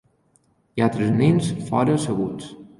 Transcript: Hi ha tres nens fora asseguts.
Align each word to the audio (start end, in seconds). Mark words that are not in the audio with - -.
Hi 0.79 0.85
ha 0.85 0.87
tres 0.95 1.13
nens 1.19 1.53
fora 1.71 2.01
asseguts. 2.01 2.53